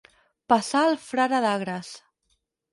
Passar 0.53 0.81
el 0.93 0.97
frare 1.05 1.43
d'Agres. 1.47 1.95